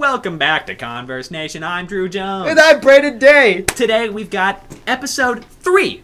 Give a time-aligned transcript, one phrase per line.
[0.00, 1.62] Welcome back to Converse Nation.
[1.62, 2.48] I'm Drew Jones.
[2.48, 3.60] And I'm Brandon Day.
[3.60, 6.02] Today we've got episode three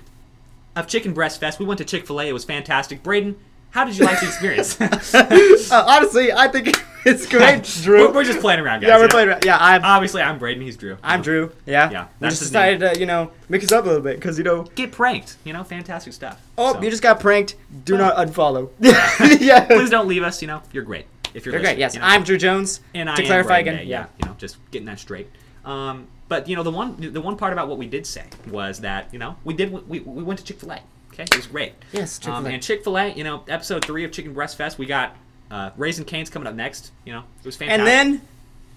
[0.77, 1.59] of Chicken Breast Fest.
[1.59, 2.29] We went to Chick Fil A.
[2.29, 3.03] It was fantastic.
[3.03, 3.37] Braden,
[3.71, 4.77] how did you like the experience?
[5.73, 6.69] Uh, honestly, I think
[7.07, 8.09] it's great, Drew.
[8.09, 8.89] We're, we're just playing around, guys.
[8.89, 9.09] yeah, we're know?
[9.09, 9.29] playing.
[9.31, 9.45] around.
[9.47, 9.83] Yeah, I'm.
[9.83, 10.63] Obviously, I'm Braden.
[10.63, 10.99] He's Drew.
[11.03, 11.51] I'm Drew.
[11.65, 11.91] Yeah.
[11.91, 12.75] Yeah, We just his name.
[12.79, 14.63] decided to, you know, mix us up a little bit because you know.
[14.75, 15.37] Get pranked.
[15.45, 16.41] You know, fantastic stuff.
[16.59, 17.57] Oh, So, you just got pranked.
[17.87, 18.71] Do Well- not unfollow.
[19.41, 19.65] yeah.
[19.67, 20.41] please don't leave us.
[20.43, 21.07] You know, you're great.
[21.37, 21.79] If you're, great.
[21.79, 22.07] Yes, you know?
[22.07, 22.81] I'm Drew Jones.
[22.95, 24.07] and I to am clarify again, Day, yeah.
[24.21, 25.29] you know, just getting that straight.
[25.65, 28.81] Um, but you know, the one the one part about what we did say was
[28.81, 30.81] that you know we did we, we went to Chick Fil A.
[31.13, 31.73] Okay, it was great.
[31.93, 32.51] Yes, Um, Chick-fil-A.
[32.55, 35.17] and Chick Fil A, you know, episode three of Chicken Breast Fest, we got
[35.51, 36.91] uh, Raising Cane's coming up next.
[37.07, 37.89] You know, it was fantastic.
[37.89, 38.23] And then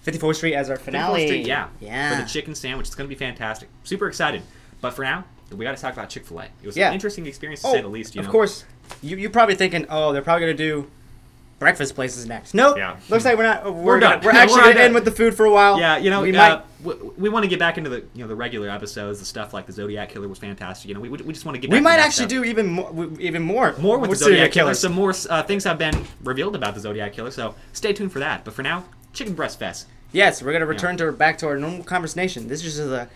[0.06, 1.26] 54th Street as our 54th finale.
[1.26, 2.16] Street, yeah, Yeah.
[2.16, 3.68] for the chicken sandwich, it's gonna be fantastic.
[3.84, 4.42] Super excited.
[4.80, 6.44] But for now, we got to talk about Chick Fil A.
[6.44, 6.88] It was Yeah.
[6.88, 8.14] an interesting experience to Oh, say the least.
[8.14, 8.64] You of know, course.
[9.02, 10.90] You you're probably thinking, oh, they're probably gonna do
[11.60, 12.54] breakfast places next.
[12.54, 12.76] Nope.
[12.78, 12.96] Yeah.
[13.08, 13.64] Looks like we're not.
[13.64, 14.24] We're, We're gonna, done.
[14.24, 14.82] We're actually We're gonna done.
[14.86, 15.78] end with the food for a while.
[15.78, 16.64] Yeah, you know, we uh, might.
[16.82, 19.54] we, we want to get back into the you know the regular episodes, the stuff
[19.54, 20.88] like the Zodiac Killer was fantastic.
[20.88, 21.70] You know, we, we just want to get.
[21.70, 22.42] We might actually stuff.
[22.42, 23.08] do even more.
[23.20, 23.76] Even more.
[23.78, 24.74] more with the Zodiac Killer.
[24.74, 28.18] Some more uh, things have been revealed about the Zodiac Killer, so stay tuned for
[28.18, 28.44] that.
[28.44, 29.86] But for now, Chicken Breast Fest.
[30.12, 32.48] Yes, we're gonna return to back to our normal conversation.
[32.48, 33.08] This is just a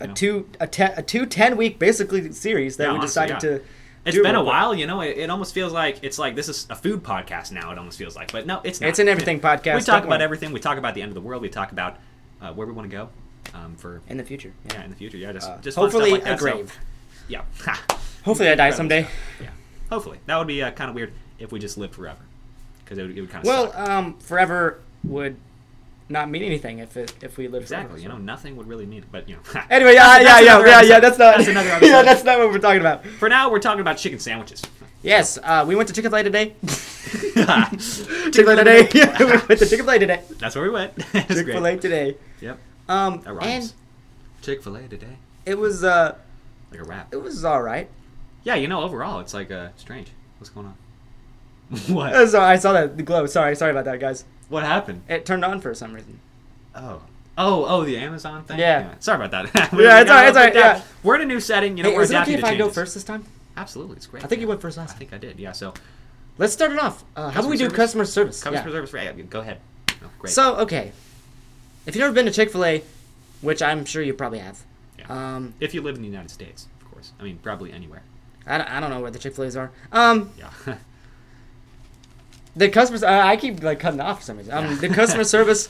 [0.00, 0.14] a You know.
[0.14, 3.58] two a, te- a two ten week basically series that Yeah, we honestly, decided yeah.
[3.58, 3.64] to.
[4.06, 5.00] It's been a while, you know.
[5.00, 7.70] It, it almost feels like it's like this is a food podcast now.
[7.72, 8.88] It almost feels like, but no, it's not.
[8.90, 10.22] It's an everything podcast, We talk don't about worry.
[10.24, 10.52] everything.
[10.52, 11.40] We talk about the end of the world.
[11.42, 11.96] We talk about
[12.42, 13.08] uh, where we want to go
[13.54, 14.52] um, for in the future.
[14.66, 14.74] Yeah.
[14.74, 15.16] yeah in the future.
[15.16, 16.78] Yeah, just Uh, just hopefully like a that, so- grave.
[17.28, 17.42] yeah.
[18.24, 19.02] Hopefully I die someday.
[19.02, 19.14] stuff.
[19.42, 19.48] Yeah.
[19.90, 22.20] Hopefully that would be uh, kind of weird if we just lived forever,
[22.84, 25.36] because it would, it would kind of Well, um, forever would
[26.08, 27.88] not mean anything if it if we lived exactly.
[27.88, 29.08] forever, You know, nothing would really mean it.
[29.10, 29.42] But you know.
[29.70, 31.00] Anyway, yeah, That's- yeah, that's yeah, yeah, yeah.
[31.00, 31.36] That's not.
[31.36, 33.04] That's another yeah, that's not what we're talking about.
[33.06, 34.62] For now, we're talking about chicken sandwiches.
[35.02, 36.54] Yes, uh, we went to Chick Fil A today.
[37.34, 38.88] That's Chick Fil A today.
[38.94, 40.22] Yeah, we went to Chick Fil A today.
[40.38, 40.92] That's where we went.
[41.12, 42.16] It's Chick Fil A today.
[42.40, 42.58] Yep.
[42.88, 43.74] Um, That and rhymes.
[44.40, 46.16] Chick Fil A today, it was uh,
[46.70, 47.08] like a rap.
[47.12, 47.88] it was all right.
[48.44, 50.08] Yeah, you know, overall, it's like uh, strange.
[50.38, 50.74] What's going on?
[51.94, 52.14] what?
[52.14, 53.26] Uh, So I saw that the glow.
[53.26, 54.24] Sorry, sorry about that, guys.
[54.48, 55.02] What happened?
[55.08, 56.20] It turned on for some reason.
[56.74, 57.02] Oh.
[57.36, 58.58] Oh, oh, the Amazon thing.
[58.60, 58.94] Yeah.
[59.00, 59.72] Sorry about that.
[59.72, 60.82] Yeah, it's alright, it's alright, yeah.
[61.02, 61.76] We're in a new setting.
[61.76, 63.24] You know, Hey, we're is it okay adapting if I go first this time?
[63.56, 64.22] Absolutely, it's great.
[64.24, 64.96] I think you went first last time.
[64.96, 65.38] I think I did.
[65.38, 65.52] Yeah.
[65.52, 65.74] So
[66.38, 67.04] Let's start it off.
[67.16, 67.76] Uh, how Customer we do service?
[67.76, 68.42] customer service?
[68.42, 68.72] customer Yeah.
[68.74, 68.92] service.
[68.92, 69.16] Right.
[69.16, 69.58] yeah, Go ahead.
[70.02, 70.32] Oh, great.
[70.32, 70.92] So okay,
[71.86, 72.82] if you've never been to Chick Fil A,
[73.40, 74.62] which I'm sure you probably have,
[74.98, 75.06] Yeah.
[75.36, 77.12] um, if you live in the United States, of course.
[77.20, 78.02] I mean, probably anywhere.
[78.46, 79.70] I, don't- I don't know where the Chick Fil A's are.
[79.92, 80.50] Um, Yeah.
[82.56, 83.02] the customers.
[83.02, 84.52] Uh, I keep like cutting off for some reason.
[84.54, 85.68] Um, the customer service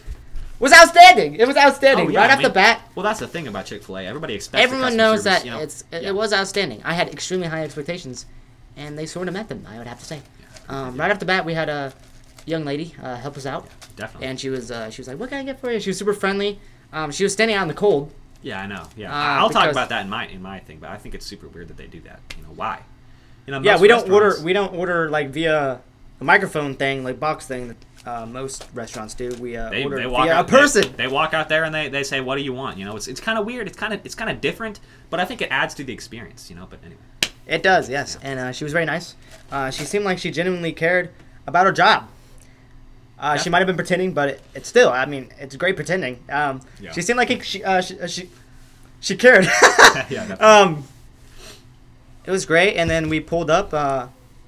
[0.58, 1.34] was outstanding.
[1.36, 2.82] It was outstanding Oh, yeah, right I off the bat.
[2.94, 4.06] well, that's the thing about Chick Fil A.
[4.06, 4.60] Everybody expects.
[4.60, 6.08] the Everyone customer knows service, that you know, it's it, yeah.
[6.10, 6.80] it was outstanding.
[6.84, 8.26] I had extremely high expectations,
[8.76, 9.66] and they sort of met them.
[9.68, 10.20] I would have to say.
[10.68, 11.92] Um, right off the bat, we had a
[12.46, 14.28] young lady uh, help us out, definitely.
[14.28, 15.98] and she was uh, she was like, "What can I get for you?" She was
[15.98, 16.58] super friendly.
[16.92, 18.12] Um, she was standing out in the cold.
[18.42, 18.86] Yeah, I know.
[18.96, 21.14] Yeah, Uh, I'll talk because- about that in my in my thing, but I think
[21.14, 22.20] it's super weird that they do that.
[22.36, 22.80] You know why?
[23.46, 25.80] You know, Yeah, most we don't order restaurants- we don't order like via
[26.20, 27.76] a microphone thing, like box thing that
[28.06, 29.30] uh, most restaurants do.
[29.40, 30.82] We uh, They, order they walk via out, a person.
[30.82, 32.96] They, they walk out there and they, they say, "What do you want?" You know,
[32.96, 33.66] it's it's kind of weird.
[33.66, 34.80] It's kind of it's kind of different,
[35.10, 36.48] but I think it adds to the experience.
[36.50, 37.00] You know, but anyway.
[37.46, 38.16] It does, yes.
[38.22, 39.16] And uh, she was very nice.
[39.52, 41.10] Uh, she seemed like she genuinely cared
[41.46, 42.08] about her job.
[43.18, 46.24] Uh, She might have been pretending, but it, it's still, I mean, it's great pretending.
[46.30, 46.92] Um, Yeah.
[46.92, 48.30] She seemed like it, she, uh, she, uh, she
[49.00, 49.44] she cared.
[50.08, 50.46] Yeah, definitely.
[50.46, 50.84] um,
[52.24, 53.74] it was great, and then we pulled up.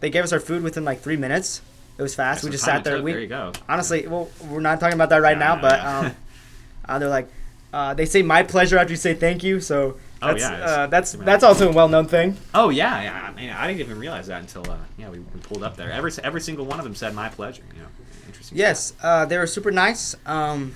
[0.01, 1.63] They gave us our food within like three minutes.
[1.99, 2.39] It was fast.
[2.39, 2.97] That's we just sat there.
[2.97, 3.05] took.
[3.05, 3.53] We, there you go.
[3.69, 5.99] Honestly, well, we're not talking about that right Yeah, now, but yeah.
[5.99, 6.17] um,
[6.89, 7.29] uh, they're like,
[7.73, 9.61] uh, they say my pleasure after you say thank you.
[9.61, 12.37] So Oh, that's yeah, uh, that's that's also a well-known thing.
[12.55, 13.31] Oh yeah, yeah.
[13.31, 15.91] I, mean, I didn't even realize that until uh, yeah we, we pulled up there.
[15.93, 17.63] Every every single one of them said my pleasure.
[17.75, 17.89] You know,
[18.27, 18.57] interesting.
[18.57, 20.17] Yes, uh, they were super nice.
[20.25, 20.75] Um,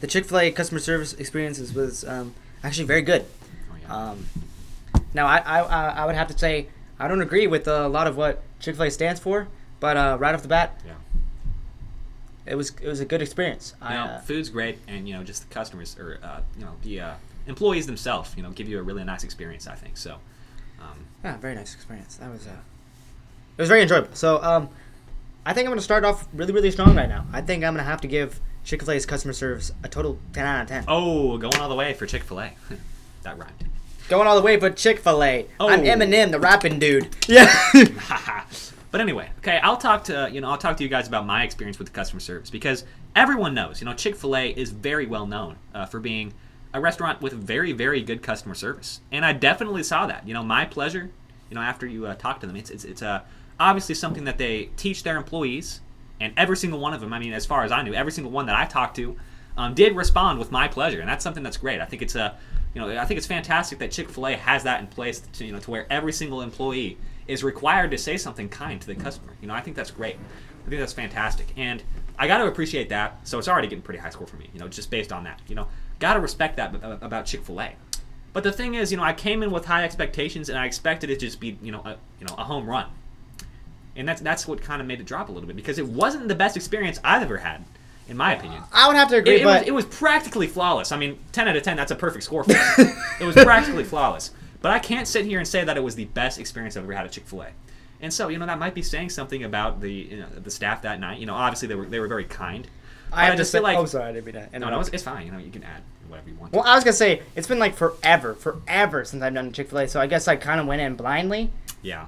[0.00, 3.24] the Chick Fil A customer service experiences was um, actually very good.
[3.72, 4.10] Oh, yeah.
[4.10, 4.26] Um,
[5.14, 5.60] now, I I
[6.02, 8.84] I would have to say I don't agree with a lot of what Chick Fil
[8.86, 9.48] A stands for,
[9.80, 10.92] but uh, right off the bat, Yeah.
[12.46, 13.74] it was it was a good experience.
[13.80, 16.64] you I, know, uh, food's great, and you know, just the customers or uh, you
[16.64, 17.14] know the uh,
[17.46, 19.66] employees themselves, you know, give you a really nice experience.
[19.66, 20.16] I think so.
[20.80, 22.16] Um, yeah, very nice experience.
[22.16, 22.50] That was uh,
[23.56, 24.14] it was very enjoyable.
[24.14, 24.68] So um,
[25.46, 27.26] I think I'm gonna start off really really strong right now.
[27.32, 30.46] I think I'm gonna have to give Chick Fil A's customer service a total ten
[30.46, 30.84] out of ten.
[30.88, 32.52] oh, going all the way for Chick Fil A.
[33.22, 33.52] that rhymed.
[34.08, 35.46] Going all the way for Chick Fil A.
[35.60, 35.68] Oh.
[35.68, 37.14] I'm Eminem, the rapping dude.
[37.28, 37.52] Yeah.
[38.90, 41.44] but anyway, okay, I'll talk to you know I'll talk to you guys about my
[41.44, 42.84] experience with the customer service because
[43.14, 46.32] everyone knows you know Chick Fil A is very well known uh, for being
[46.72, 50.26] a restaurant with very very good customer service, and I definitely saw that.
[50.26, 51.10] You know, my pleasure.
[51.50, 53.20] You know, after you uh, talk to them, it's it's it's uh,
[53.60, 55.82] obviously something that they teach their employees,
[56.18, 57.12] and every single one of them.
[57.12, 59.16] I mean, as far as I knew, every single one that I talked to.
[59.58, 61.80] um, did respond with my pleasure, and that's something that's great.
[61.80, 62.36] I think it's a,
[62.74, 65.44] you know, I think it's fantastic that Chick Fil A has that in place, to,
[65.44, 68.94] you know, to where every single employee is required to say something kind to the
[68.94, 69.32] customer.
[69.40, 70.16] You know, I think that's great.
[70.66, 71.82] I think that's fantastic, and
[72.18, 73.26] I got to appreciate that.
[73.26, 74.50] So it's already getting pretty high score for me.
[74.52, 75.40] You know, just based on that.
[75.48, 75.68] You know,
[75.98, 77.72] got to respect that about Chick Fil A.
[78.32, 81.10] But the thing is, you know, I came in with high expectations, and I expected
[81.10, 82.86] it to just be, you know, a, you know, a home run.
[83.96, 86.28] And that's that's what kind of made it drop a little bit because it wasn't
[86.28, 87.64] the best experience I've ever had,
[88.08, 88.62] in my opinion.
[88.72, 90.90] I would have to agree, It, it but was, it was practically flawless.
[90.92, 92.52] I mean, 10 out of 10, that's a perfect score for
[93.20, 94.32] it was practically flawless.
[94.60, 96.92] But I can't sit here and say that it was the best experience I've ever
[96.94, 97.48] had at Chick fil A.
[98.00, 100.82] And so, you know, that might be saying something about the you know, the staff
[100.82, 101.18] that night.
[101.18, 102.66] You know, obviously they were they were very kind.
[103.12, 104.52] I have I to just say, feel like oh, sorry, I didn't mean that.
[104.58, 105.26] no, no, it's, it's fine.
[105.26, 106.52] You know, you can add whatever you want.
[106.52, 109.78] Well, I was gonna say it's been like forever, forever since I've done Chick Fil
[109.78, 109.88] A.
[109.88, 111.50] So I guess I kind of went in blindly.
[111.82, 112.06] yeah.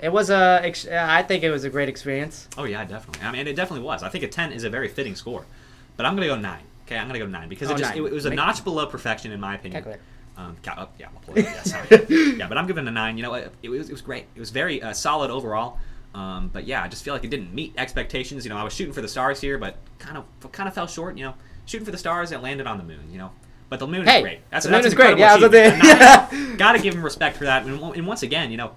[0.00, 2.48] It was a, ex- uh, I think it was a great experience.
[2.56, 3.26] Oh yeah, definitely.
[3.26, 4.02] I mean, it definitely was.
[4.02, 5.44] I think a 10 is a very fitting score.
[5.96, 6.62] But I'm gonna go nine.
[6.86, 7.96] Okay, I'm gonna go nine because Oh, it just.
[7.96, 9.82] It, it was a Make- notch below perfection in my opinion.
[9.82, 10.02] Calculator.
[10.36, 11.44] Um, oh, yeah, I'll pull it.
[11.44, 12.06] Yeah, sorry.
[12.38, 13.16] yeah, but I'm giving it a nine.
[13.16, 14.26] You know, it, it was it was great.
[14.36, 15.78] It was very uh, solid overall.
[16.14, 18.44] Um, but yeah, I just feel like it didn't meet expectations.
[18.44, 20.86] You know, I was shooting for the stars here, but kind of kind of fell
[20.86, 21.16] short.
[21.18, 21.34] You know,
[21.66, 23.10] shooting for the stars and it landed on the moon.
[23.10, 23.32] You know,
[23.68, 24.40] but the moon Hey, is great.
[24.50, 25.18] That's the that's moon is great.
[25.18, 25.82] Yeah, I was achievement.
[25.82, 27.66] gonna say- A nine- gotta give him respect for that.
[27.66, 28.70] And, and once again, you know,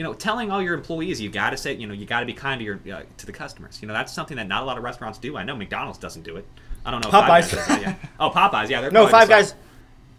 [0.00, 2.58] you know, telling all your employees you gotta say, you know, you gotta be kind
[2.58, 3.78] to your uh, to the customers.
[3.82, 5.36] You know, that's something that not a lot of restaurants do.
[5.36, 6.46] I know McDonald's doesn't do it.
[6.86, 7.08] I don't know.
[7.08, 7.68] if Five Popeyes.
[7.68, 7.94] Guys yeah.
[8.18, 8.70] Oh, Popeyes.
[8.70, 9.54] Yeah, they're No, Five just like- Guys.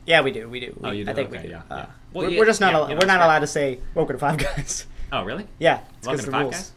[0.05, 0.47] Yeah, we do.
[0.47, 0.79] We do.
[0.83, 1.09] Oh, We- you do?
[1.09, 1.49] I think Okay, we do.
[1.53, 1.85] yeah, Uh, yeah.
[2.13, 2.75] Well, we're, we're just not.
[2.75, 4.85] al- you know, we're not allowed to say welcome to Five Guys.
[5.11, 5.47] Oh, really?
[5.57, 6.53] Yeah, it's Welcome to the Five rules.
[6.55, 6.71] Guys.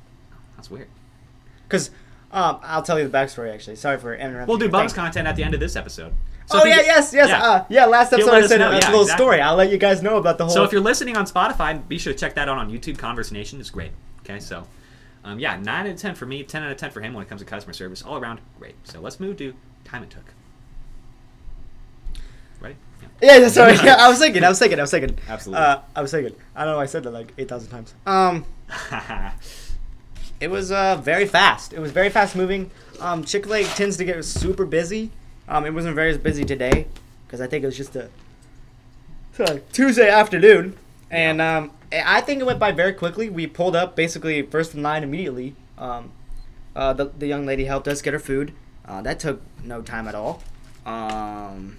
[0.56, 0.88] That's weird.
[1.68, 1.90] Because
[2.32, 3.52] um, I'll tell you the backstory.
[3.52, 4.48] Actually, sorry for interrupting.
[4.48, 6.14] We'll do bonus content at the end of this episode.
[6.46, 7.28] So oh if you yeah, yes, yes.
[7.28, 7.42] yeah.
[7.42, 7.86] Uh, yeah.
[7.86, 9.24] Last episode I said know, a, a yeah, little exactly.
[9.24, 9.40] story.
[9.40, 10.52] I'll let you guys know about the whole.
[10.52, 12.98] So if you're listening on Spotify, be sure to check that out on YouTube.
[12.98, 13.92] Converse Nation is great.
[14.20, 14.66] Okay, so
[15.24, 17.22] um, yeah, nine out of ten for me, ten out of ten for him when
[17.22, 18.02] it comes to customer service.
[18.02, 18.74] All around great.
[18.84, 19.54] So let's move to
[19.84, 20.34] time it took.
[22.60, 22.76] Ready?
[23.22, 23.74] Yeah, yeah, sorry.
[23.82, 24.44] Yeah, I was thinking.
[24.44, 24.78] I was thinking.
[24.78, 25.16] I was thinking.
[25.26, 25.64] Absolutely.
[25.64, 26.36] Uh, I was thinking.
[26.54, 26.80] I don't know.
[26.80, 27.94] I said that like eight thousand times.
[28.06, 28.44] Um,
[30.40, 31.72] it was uh very fast.
[31.72, 32.70] It was very fast moving.
[33.00, 35.10] Um, Chick Fil A tends to get super busy.
[35.48, 36.86] Um, it wasn't very busy today
[37.26, 38.08] because I think it was just a
[39.32, 40.76] sorry, Tuesday afternoon,
[41.10, 43.28] and um, I think it went by very quickly.
[43.28, 45.54] We pulled up basically first in line immediately.
[45.76, 46.12] Um,
[46.74, 48.52] uh, the the young lady helped us get her food.
[48.86, 50.42] Uh, that took no time at all.
[50.86, 51.76] Um,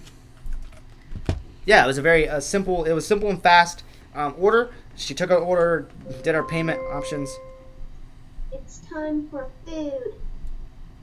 [1.64, 2.84] yeah, it was a very uh, simple.
[2.84, 3.82] It was simple and fast
[4.14, 4.70] um, order.
[4.96, 5.88] She took our order,
[6.22, 7.30] did our payment options.
[8.52, 10.14] It's time for food.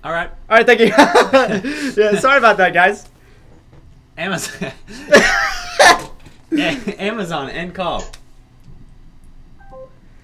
[0.03, 0.87] All right, All right, thank you.
[2.03, 3.07] yeah, sorry about that, guys.
[4.17, 4.71] Amazon.
[6.99, 8.03] Amazon end call.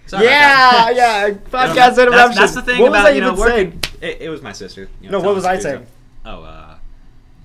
[0.06, 1.30] Sorry yeah, yeah.
[1.30, 2.36] Podcast that's, interruption.
[2.42, 3.82] that's the thing what about was I you know even working.
[3.84, 3.84] saying?
[4.02, 4.90] It, it was my sister.
[5.02, 5.86] You know, No, what was I saying?
[6.26, 6.76] Oh, uh,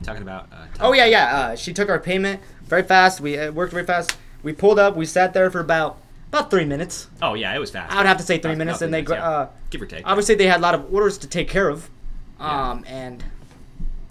[0.02, 0.48] talking about.
[0.52, 1.36] Uh, Oh yeah, yeah.
[1.36, 3.20] Uh, she took our payment very fast.
[3.20, 4.16] We uh, worked very fast.
[4.42, 4.96] We pulled up.
[4.96, 5.98] We sat there for about
[6.28, 7.08] about three minutes.
[7.22, 7.92] Oh yeah, it was fast.
[7.92, 9.28] I would have to say three About- minutes, and they minutes, yeah.
[9.28, 10.06] uh, give or take.
[10.06, 11.88] obviously they had a lot of orders to take care of.
[12.40, 12.70] Yeah.
[12.70, 13.24] Um, and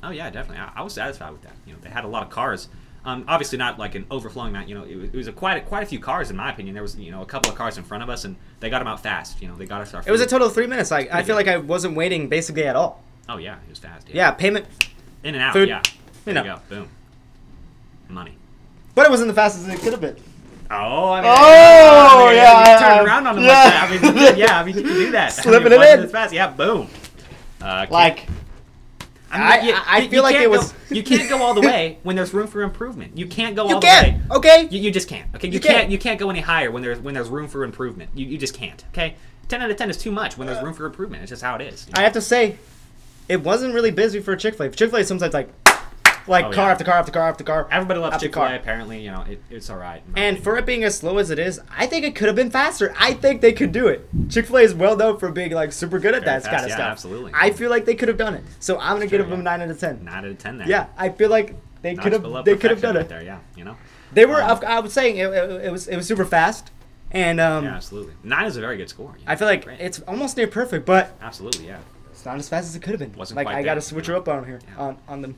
[0.01, 0.57] Oh yeah, definitely.
[0.63, 1.53] I, I was satisfied with that.
[1.65, 2.67] You know, they had a lot of cars.
[3.05, 4.69] Um, obviously not like an overflowing amount.
[4.69, 6.49] You know, it was, it was a quite a, quite a few cars in my
[6.51, 6.73] opinion.
[6.73, 8.79] There was you know a couple of cars in front of us, and they got
[8.79, 9.41] them out fast.
[9.41, 10.03] You know, they got us our.
[10.05, 10.89] it was a total of three minutes.
[10.91, 13.01] Like I feel like I wasn't waiting basically at all.
[13.29, 14.07] Oh yeah, it was fast.
[14.09, 14.65] Yeah, payment,
[15.23, 15.53] In and out.
[15.53, 15.69] Food.
[15.69, 15.81] Yeah.
[16.25, 16.43] You There know.
[16.43, 16.61] you go.
[16.69, 16.89] Boom.
[18.09, 18.33] Money.
[18.95, 20.15] but it wasn't the fastest it could have been.
[20.71, 23.03] Oh, I mean, Oh, I mean, yeah, you turn yeah.
[23.03, 23.51] around on them Yeah.
[23.51, 24.03] like that.
[24.03, 25.33] I mean, yeah, I mean, you can do that.
[25.33, 26.09] Slipping I mean, it in.
[26.09, 26.33] fast.
[26.33, 26.87] Yeah, boom.
[27.63, 28.27] Uh, Like
[29.31, 31.97] I, I- I feel like can't it go- was- you can't go all the way
[32.03, 33.17] when there's room for improvement.
[33.17, 34.21] You can't go you all can't.
[34.27, 34.37] the way.
[34.37, 34.67] Okay.
[34.69, 35.33] You, you just can't.
[35.35, 35.77] Okay, you, You can't.
[35.79, 35.91] can't.
[35.91, 38.11] You can't go any higher when there's when there's room for improvement.
[38.13, 38.83] You, you just can't.
[38.89, 39.15] Okay,
[39.47, 41.23] ten out of ten is too much when there's room for improvement.
[41.23, 41.87] It's just how it is.
[41.95, 42.57] I have to say,
[43.27, 44.69] it wasn't really busy for Chick Fil A.
[44.69, 45.49] Chick Fil A sometimes like,
[46.27, 46.71] like Oh, car yeah.
[46.71, 47.67] after car after car after car.
[47.71, 48.55] Everybody loves Chick Fil A.
[48.55, 50.01] Apparently, you know it, it's all right.
[50.15, 50.41] And opinion.
[50.43, 52.93] for it being as slow as it is, I think it could have been faster.
[52.99, 54.07] I think they could do it.
[54.29, 56.51] Chick Fil A is well known for being like super good at Very that fast,
[56.51, 56.91] kind of yeah, stuff.
[56.91, 57.31] absolutely.
[57.35, 58.43] I feel like they could have done it.
[58.59, 59.53] So I'm gonna Sure, give them yeah.
[59.53, 60.03] a nine out of ten.
[60.05, 60.67] nine out of ten there.
[60.67, 62.45] Yeah, I feel like they could have.
[62.45, 63.09] They could have done right it.
[63.09, 63.21] there.
[63.23, 63.75] Yeah, you know.
[64.13, 64.41] They were.
[64.41, 65.87] Um, I was saying it, it, it was.
[65.87, 66.71] It was super fast,
[67.11, 68.13] and um, Yeah, absolutely.
[68.23, 69.15] Nine is a very good score.
[69.19, 69.31] yeah.
[69.31, 69.79] I feel like Great.
[69.81, 71.79] it's almost near perfect, but absolutely yeah.
[72.11, 73.11] it's not as fast as it could have been.
[73.17, 74.81] Wasn't like I gotta switch her up on here Yeah.
[74.83, 75.35] on on them.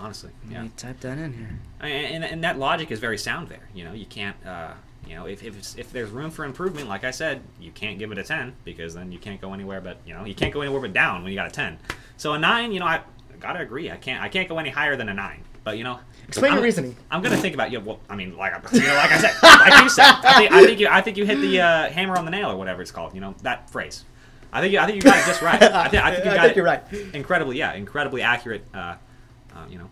[0.00, 0.62] Honestly, yeah.
[0.62, 1.58] me type that in here.
[1.80, 3.68] and, and, and that logic is very sound there.
[3.74, 4.72] You know, you can't, uh,
[5.06, 7.98] you know, if if, it's, if there's room for improvement, like I said, you can't
[7.98, 10.52] give it a ten because then you can't go anywhere but you know you can't
[10.52, 11.78] go anywhere but down when you got a ten.
[12.16, 13.00] So a nine, you know, I
[13.40, 13.90] gotta agree.
[13.90, 15.42] I can't I can't go any higher than a nine.
[15.62, 16.96] But you know, Explain your I'm- reasoning.
[17.10, 17.80] I'm gonna think about you.
[17.80, 20.64] Well, I mean, like you know, like I said, like you said, I think, I
[20.64, 22.90] think you I think you hit the uh, hammer on the nail or whatever it's
[22.90, 23.14] called.
[23.14, 24.04] You know that phrase.
[24.52, 25.62] I think you, I think you got it just right.
[25.62, 26.82] I think I think you I got think it you're right.
[27.14, 28.64] incredibly yeah incredibly accurate.
[28.72, 28.94] Uh,
[29.54, 29.90] uh, you know,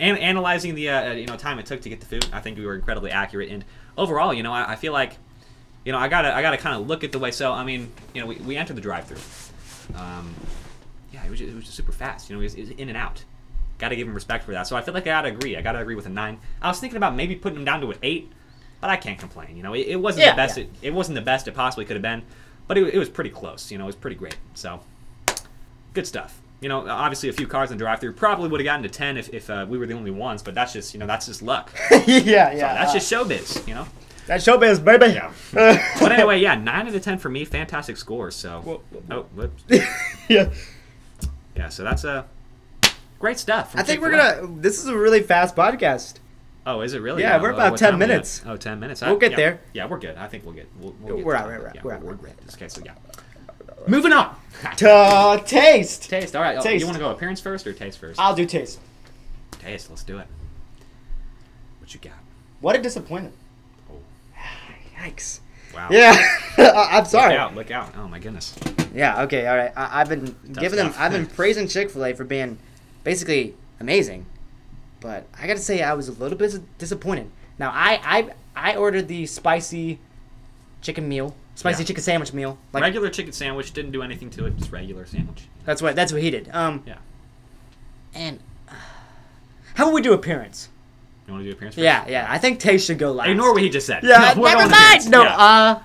[0.00, 2.58] an- analyzing the uh, you know time it took to get the food, I think
[2.58, 3.50] we were incredibly accurate.
[3.50, 3.64] And
[3.96, 5.16] overall, you know, I, I feel like,
[5.84, 7.30] you know, I gotta I gotta kind of look at the way.
[7.30, 9.18] So I mean, you know, we, we entered the drive-through.
[9.98, 10.34] Um,
[11.12, 12.28] yeah, it was just, it was just super fast.
[12.30, 13.22] You know, it was, it was in and out.
[13.78, 14.66] Got to give him respect for that.
[14.66, 15.56] So I feel like I gotta agree.
[15.56, 16.38] I gotta agree with a nine.
[16.62, 18.30] I was thinking about maybe putting him down to an eight,
[18.80, 19.56] but I can't complain.
[19.56, 20.56] You know, it, it wasn't Yeah, the best.
[20.56, 20.64] yeah.
[20.64, 22.22] It, it wasn't the best it possibly could have been,
[22.66, 23.70] but it, it was pretty close.
[23.72, 24.36] You know, it was pretty great.
[24.54, 24.80] So
[25.92, 26.40] good stuff.
[26.64, 29.18] You know, obviously a few cars in the drive-through probably would have gotten to ten
[29.18, 31.42] if, if uh, we were the only ones, but that's just you know that's just
[31.42, 31.70] luck.
[31.90, 32.50] yeah, yeah.
[32.52, 33.68] So that's uh, just showbiz.
[33.68, 33.86] You know.
[34.28, 35.12] that showbiz, baby.
[35.12, 35.30] Yeah.
[36.00, 37.44] But anyway, yeah, nine out of ten for me.
[37.44, 38.30] Fantastic score.
[38.30, 38.62] So.
[38.62, 39.62] Whoa, whoa, Oh, whoops.
[40.30, 40.48] yeah.
[41.54, 42.24] Yeah, so that's uh,
[43.18, 43.74] great stuff.
[43.76, 44.46] I think we're gonna.
[44.62, 46.14] This is a really fast podcast.
[46.64, 47.20] Oh, is it really?
[47.20, 48.42] Yeah, we're Oh, about what 10 time we minutes.
[48.46, 49.02] Oh, 10 minutes.
[49.02, 49.36] We'll get yeah.
[49.36, 49.60] there.
[49.74, 50.16] Yeah, we're good.
[50.16, 50.68] I think we'll get.
[50.80, 51.60] We'll, we'll get We're to out, that.
[51.60, 52.30] we're out, Yeah, we're out, we're we're.
[52.54, 52.94] Okay, so yeah.
[53.86, 54.34] Moving on.
[54.76, 56.08] Ta taste.
[56.08, 56.34] taste.
[56.34, 56.60] All right.
[56.60, 56.80] Taste.
[56.80, 58.78] You want to go appearance first or taste 1st I'll do taste.
[59.52, 59.90] taste.
[59.90, 60.26] Let's do it.
[61.80, 62.12] What you got?
[62.60, 63.34] What a disappointment.
[63.90, 63.96] Oh,
[64.98, 65.40] Yikes.
[65.74, 65.88] wow.
[65.90, 66.14] Yeah,
[66.58, 67.32] I- I'm sorry.
[67.34, 67.54] Look out!
[67.54, 67.92] Look out!
[67.96, 68.54] Oh my goodness.
[68.94, 69.22] Yeah.
[69.24, 69.46] Okay.
[69.46, 69.72] All right.
[69.76, 70.94] I, I've been giving them.
[70.96, 72.58] I've been praising Chick Fil A for being
[73.02, 74.24] basically amazing,
[75.00, 77.30] but I got to say I was a little bit disappointed.
[77.58, 78.00] Now I
[78.56, 79.98] I I ordered the spicy
[80.80, 81.86] chicken meal, spicy Yeah.
[81.86, 82.58] chicken sandwich meal.
[82.72, 84.56] Like regular chicken sandwich didn't do anything to it.
[84.58, 85.44] Just regular sandwich.
[85.64, 86.48] that's what that's what he did.
[86.52, 86.82] Um.
[86.86, 86.96] Yeah.
[88.14, 88.74] And uh,
[89.74, 90.68] how would we do appearance?
[91.26, 91.74] You want to do appearance?
[91.74, 91.84] First?
[91.84, 92.04] Yeah.
[92.06, 92.26] Yeah.
[92.28, 93.28] I think Taste should go last.
[93.30, 94.02] Ignore what he just said.
[94.04, 94.34] Yeah.
[94.36, 95.10] No, never mind.
[95.10, 95.22] No.
[95.22, 95.36] Yeah.
[95.36, 95.82] Uh.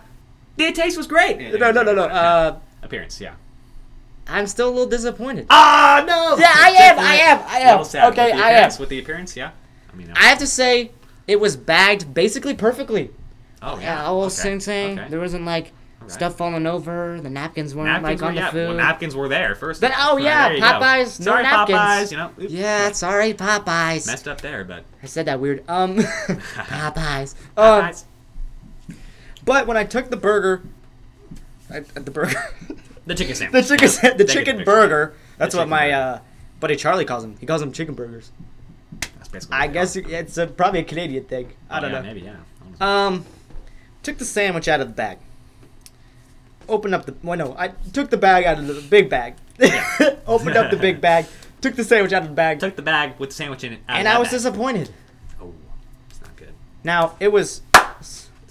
[0.57, 1.39] the taste was great.
[1.59, 1.71] No.
[1.71, 1.81] No.
[1.83, 1.93] No.
[1.93, 2.03] No.
[2.03, 2.57] Uh.
[2.83, 3.19] appearance.
[3.21, 3.33] Yeah.
[4.27, 5.47] I'm still a little disappointed.
[5.49, 6.37] Ah no.
[6.37, 7.83] Yeah, I am, I am, I am.
[7.83, 8.11] Sad.
[8.11, 8.71] Okay, I am.
[8.79, 9.51] With the appearance, yeah.
[9.91, 10.91] I mean, uh, I have to say,
[11.25, 13.09] it was bagged basically perfectly.
[13.61, 14.05] Oh Yeah, yeah.
[14.05, 14.59] all okay.
[14.59, 14.99] sing.
[14.99, 15.07] okay.
[15.09, 16.11] There wasn't like Alright.
[16.11, 17.19] stuff falling over.
[17.21, 18.67] The napkins weren't Napkins like were, on the yeah, food.
[18.69, 19.81] well, napkins were there first.
[19.81, 20.23] Then- oh, Right,
[20.57, 20.79] yeah.
[20.79, 21.77] Popeyes, no Sorry, napkins.
[21.79, 22.11] Popeyes.
[22.11, 24.07] You know, oops, yeah, sorry, Popeyes.
[24.07, 25.63] messed up there, but I said that weird.
[25.67, 27.35] Um, Popeyes.
[27.57, 28.03] Um, Popeyes.
[29.43, 30.63] but when I took the burger,
[31.71, 32.33] I, the burger,
[33.05, 33.67] the chicken sandwich.
[33.67, 35.13] the chicken, the chicken burger.
[35.37, 36.19] That's The what my uh,
[36.59, 37.35] buddy Charlie calls them.
[37.39, 38.31] He calls them chicken burgers.
[39.17, 40.09] That's basically I guess are.
[40.09, 41.53] it's a, probably a Canadian thing.
[41.69, 42.05] I Oh, don't yeah, know.
[42.07, 42.35] Maybe yeah.
[42.81, 43.25] Um,
[44.03, 45.17] took the sandwich out of the bag.
[46.67, 47.15] Opened up the.
[47.23, 49.35] Well, no, I took the bag out of the big bag.
[50.27, 51.25] Opened up the big bag.
[51.61, 53.79] Took the sandwich out of the bag, Took the bag with the sandwich in it.
[53.89, 54.37] out of and that I was bag.
[54.37, 54.89] disappointed.
[55.41, 55.53] Oh,
[56.09, 56.53] it's not good.
[56.83, 57.61] Now it was.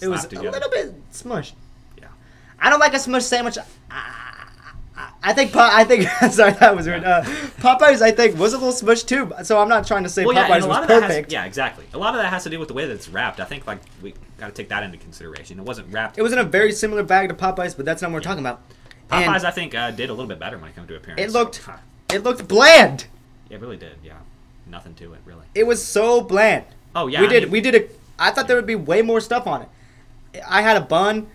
[0.00, 0.50] It was Slapped a together.
[0.52, 1.52] little bit smushed.
[1.98, 2.06] Yeah.
[2.60, 3.56] I don't like a smushed sandwich.
[3.90, 4.27] I,
[5.22, 5.54] I, think.
[5.56, 6.08] I think.
[6.32, 7.04] sorry, that was weird.
[7.04, 7.22] Uh,
[7.58, 9.32] Popeyes, I think, was a little smushed too.
[9.44, 11.10] So I'm not trying to say Well, Popeyes and a lot was of that has,
[11.10, 11.32] perfect.
[11.32, 11.84] yeah, exactly.
[11.92, 13.40] A lot of that has to do with the way that it's wrapped.
[13.40, 15.58] I think like we got to take that into consideration.
[15.58, 16.18] It wasn't wrapped.
[16.18, 18.44] It was in a very similar bag to Popeyes, but that's not what we're talking
[18.44, 18.60] about.
[19.10, 21.20] And Popeyes, I think, uh, did a little bit better when it came to appearance.
[21.20, 21.76] It so, looked- huh.
[22.12, 23.06] it looked bland.
[23.50, 23.96] It really did.
[24.04, 24.18] Yeah.
[24.66, 25.44] Nothing to it, really.
[25.54, 26.64] It was so bland.
[26.94, 27.20] Oh yeah.
[27.22, 27.42] we I did.
[27.44, 27.88] mean- we did a.
[28.18, 29.68] I thought there would be way more stuff on it.
[30.46, 31.28] I had a bun.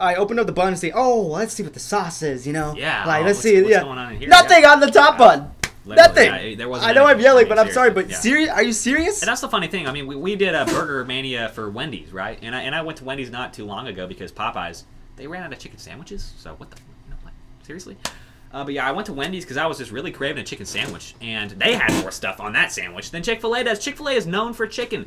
[0.00, 0.92] I opened up the bun and see.
[0.92, 2.46] Oh, let's see what the sauce is.
[2.46, 2.74] You know.
[2.76, 3.60] Yeah, Like oh, let's see.
[3.60, 3.82] what's yeah.
[3.82, 4.28] going on in here?
[4.28, 5.52] Nothing on the top bun.
[5.84, 6.50] Literally, Nothing.
[6.50, 7.90] yeah, there wasn't I know I'm yelling, but I'm sorry.
[7.90, 8.16] But yeah.
[8.16, 8.50] serious?
[8.50, 9.20] Are you serious?
[9.20, 9.88] And that's the funny thing.
[9.88, 12.38] I mean, we, we did a Burger Mania for Wendy's, right?
[12.40, 14.84] And I, and I went to Wendy's not too long ago because Popeyes
[15.16, 16.34] they ran out of chicken sandwiches.
[16.36, 17.32] So what the you know what?
[17.64, 17.96] Seriously?
[18.52, 20.66] Uh, but yeah, I went to Wendy's because I was just really craving a chicken
[20.66, 23.78] sandwich, and they had more stuff on that sandwich than Chick Fil A does.
[23.78, 25.06] Chick Fil A is known for chicken.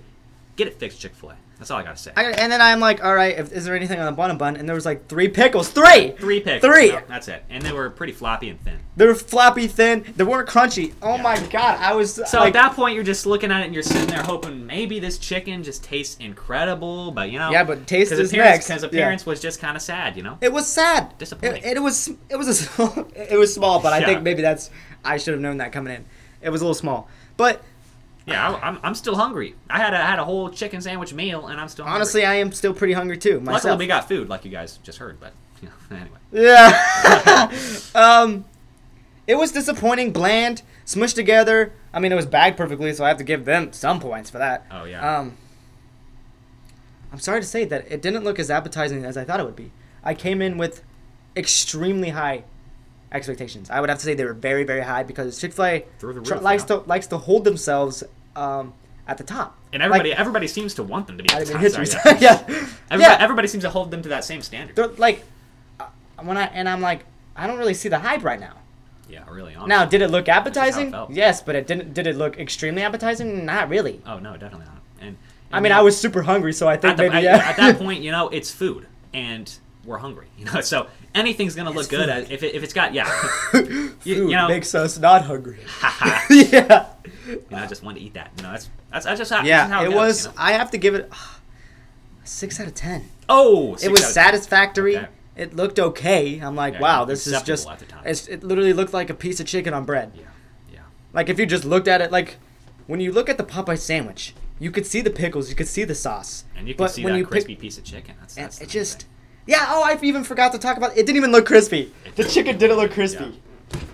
[0.55, 1.35] Get it fixed, Chick Fil A.
[1.57, 2.11] That's all I gotta say.
[2.17, 3.37] I, and then I'm like, all right.
[3.39, 4.57] If, is there anything on the bottom bun?
[4.57, 5.69] And there was like three pickles.
[5.69, 6.11] Three.
[6.11, 6.91] Three pickles, Three.
[7.07, 7.43] that's it.
[7.49, 8.77] And they were pretty floppy and thin.
[8.97, 10.03] They were floppy, thin.
[10.17, 10.93] They weren't crunchy.
[11.01, 11.21] Oh Yeah.
[11.21, 11.77] my god!
[11.79, 14.07] I was So like, at that point, you're just looking at it and you're sitting
[14.07, 17.51] there hoping maybe this chicken just tastes incredible, but you know.
[17.51, 18.67] Yeah, but taste is next.
[18.67, 18.87] Because Yeah.
[18.87, 20.37] appearance was just kind of sad, you know.
[20.41, 21.17] It was sad.
[21.17, 21.63] Disappointing.
[21.63, 24.69] It, it was it was a it was small, but I think maybe that's
[25.03, 26.05] I should have known that coming in.
[26.41, 27.63] It was a little small, but
[28.25, 29.55] Yeah, I, I'm, I'm still hungry.
[29.69, 31.97] I had a, I had a whole chicken sandwich meal, and I'm still hungry.
[31.97, 34.97] honestly, I am still pretty hungry too luckily we got food, like you guys just
[34.97, 35.19] heard.
[35.19, 37.51] But you know, anyway, yeah.
[37.95, 38.45] um,
[39.27, 41.73] it was disappointing, bland, smushed together.
[41.93, 44.37] I mean, it was bagged perfectly, so I have to give them some points for
[44.37, 44.65] that.
[44.69, 45.19] Oh, yeah.
[45.19, 45.37] Um,
[47.11, 49.55] I'm sorry to say that it didn't look as appetizing as I thought it would
[49.55, 49.71] be.
[50.03, 50.83] I came in with
[51.35, 52.43] extremely high
[53.11, 53.69] expectations.
[53.69, 56.35] I would have to say they were very, very high because Chick Fil A tr-
[56.35, 56.67] likes yeah.
[56.67, 58.03] to likes to hold themselves
[58.35, 58.73] um,
[59.07, 59.57] at the top.
[59.73, 61.29] and everybody Like, everybody seems to want them to be.
[61.31, 62.43] I At the didn't top, sorry, yeah.
[62.47, 63.17] yeah, Everybody, yeah.
[63.19, 64.75] everybody seems to hold them to that same standard.
[64.75, 65.23] They're like
[65.79, 65.85] uh,
[66.21, 68.53] when I and I'm like I don't really see the hype right now.
[69.09, 69.53] Yeah, really.
[69.53, 69.67] Honestly.
[69.69, 70.91] Now, did it look it appetizing?
[70.91, 71.11] felt.
[71.11, 71.93] Yes, but it didn't.
[71.93, 73.45] Did it look extremely appetizing?
[73.45, 74.01] Not really.
[74.05, 74.81] Oh no, definitely not.
[75.01, 75.17] And,
[75.51, 77.49] I mean, you I was super hungry, so I think at, the, maybe at, yeah.
[77.49, 79.53] at that point, you know, it's food, and
[79.85, 80.27] we're hungry.
[80.39, 83.05] You know, so anything's gonna look It's good if, it, if it's got yeah.
[83.51, 85.59] Food you know- makes us not hungry.
[86.31, 86.87] yeah.
[87.27, 88.31] Yeah, and I just wanted to eat that.
[88.37, 89.43] You know, that's that's, that's just how.
[89.43, 90.25] Yeah, how it goes, was.
[90.25, 90.35] you know?
[90.37, 93.09] I have to give it a six out of ten.
[93.27, 94.13] Oh, it was out of 10.
[94.13, 94.97] satisfactory.
[94.97, 95.07] Okay.
[95.35, 96.39] It looked okay.
[96.39, 97.67] I'm like, Yeah, wow, this is just.
[97.67, 98.03] at the time.
[98.05, 100.11] It's, it literally looked like a piece of chicken on bread.
[100.15, 100.23] Yeah,
[100.71, 100.79] yeah.
[101.11, 102.37] Like if you just looked at it, like
[102.87, 105.83] when you look at the Popeye sandwich, you could see the pickles, you could see
[105.83, 108.15] the sauce, And you but see when that you crispy pick, piece of chicken.
[108.21, 109.11] That's, that's it just, thing.
[109.47, 109.65] yeah.
[109.69, 110.91] Oh, I even forgot to talk about.
[110.91, 111.91] It didn't even look crispy.
[112.05, 113.41] It The chicken didn't look crispy.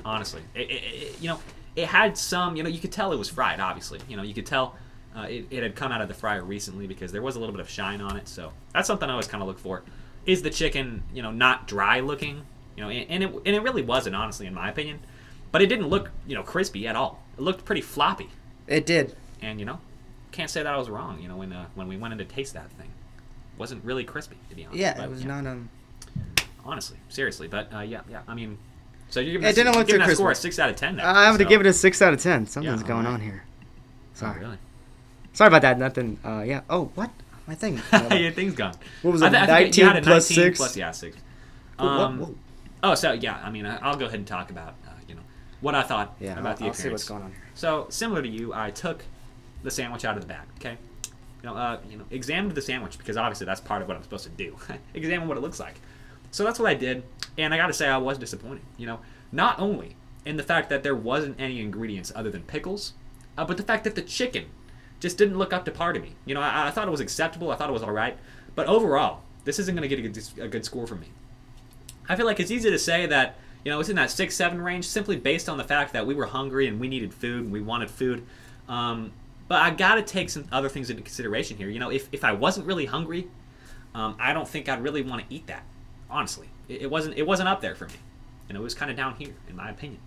[0.06, 0.42] honestly.
[0.54, 1.40] It, it, it, you know,
[1.76, 2.56] it had some.
[2.56, 3.60] You know, you could tell it was fried.
[3.60, 4.76] Obviously, you know, you could tell
[5.16, 7.54] uh, it, it had come out of the fryer recently because there was a little
[7.54, 8.28] bit of shine on it.
[8.28, 9.84] So that's something I always kind of look for.
[10.26, 12.44] Is the chicken, you know, not dry looking?
[12.78, 15.00] You know, and, and it and it really wasn't, honestly, in my opinion.
[15.52, 17.22] But it didn't look, you know, crispy at all.
[17.38, 18.30] It looked pretty floppy.
[18.68, 19.16] It did.
[19.42, 19.80] And you know,
[20.32, 21.20] can't say that I was wrong.
[21.20, 24.04] You know, when uh, when we went in to taste that thing, it wasn't really
[24.04, 24.80] crispy to be honest.
[24.80, 25.70] Yeah, But, it was not um.
[26.64, 27.48] honestly, seriously.
[27.48, 28.22] But uh, yeah, yeah.
[28.28, 28.58] I mean,
[29.12, 30.96] so you're giving It didn't look too that score a six out of ten.
[30.96, 32.48] Now, I have to give it a six out of ten.
[32.48, 33.14] Something's Yeah, going alright.
[33.14, 33.44] on here.
[33.46, 34.40] Oh, Sorry.
[34.40, 34.58] really?
[35.34, 35.78] Sorry about that.
[35.78, 36.18] Nothing.
[36.26, 36.62] Uh, yeah.
[36.70, 37.12] Oh, what?
[37.48, 37.80] My thing.
[38.12, 38.74] Your thing's gone.
[39.04, 40.58] What was I it, I had a 19 plus 19 six?
[40.60, 41.18] plus yeah six.
[41.78, 42.36] Whoa, whoa, Um, whoa.
[42.84, 45.22] Oh, so yeah, I mean, I- I'll go ahead and talk about uh, you know
[45.62, 47.42] what I thought Yeah, about I'll, the I'll see what's going on here.
[47.56, 49.04] So similar to you, I took
[49.64, 50.48] the sandwich out of the bag.
[50.60, 50.78] Okay,
[51.44, 54.04] you know, uh, you know, examined the sandwich because obviously that's part of what I'm
[54.04, 54.56] supposed to do.
[54.94, 55.76] Examine what it looks like.
[56.32, 57.04] So that's what I did,
[57.38, 58.64] and I got to say I was disappointed.
[58.78, 59.00] You know,
[59.32, 59.96] not only
[60.26, 62.94] in the fact that there wasn't any ingredients other than pickles,
[63.38, 64.46] uh, but the fact that the chicken
[65.00, 66.14] just didn't look up to par to me.
[66.26, 67.52] You know, I, I thought it was acceptable.
[67.52, 68.18] I thought it was all right,
[68.56, 71.08] but overall, this isn't going to get a good, a good score from me.
[72.08, 74.62] I feel like it's easy to say that you know it's in that six seven
[74.62, 77.52] range simply based on the fact that we were hungry and we needed food and
[77.52, 78.26] we wanted food.
[78.68, 79.12] Um,
[79.48, 81.68] but I got to take some other things into consideration here.
[81.70, 83.28] You know, if, if I wasn't really hungry,
[83.94, 85.64] um, I don't think I'd really want to eat that.
[86.12, 87.94] Honestly, it, it wasn't it wasn't up there for me,
[88.50, 90.00] and it was kind of down here in my opinion.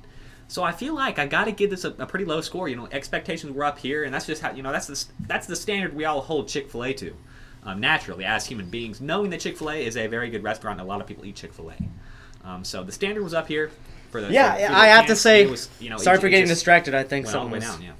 [0.47, 2.69] So I feel like I got to give this a, a pretty low score.
[2.69, 5.47] You know, expectations were up here, and that's just how you know that's the that's
[5.47, 7.17] the standard we all hold Chick Fil A to,
[7.65, 10.79] um, naturally as human beings, knowing that Chick Fil A is a very good restaurant.
[10.81, 13.49] and A lot of people eat Chick Fil A, um, so the standard was up
[13.49, 13.71] here.
[14.11, 15.47] For the Yeah, for- for the I have to say.
[15.47, 16.95] was, you know, sorry it- for it getting distracted.
[16.95, 17.65] I think Went something was.
[17.65, 17.83] down.
[17.83, 17.91] Yeah,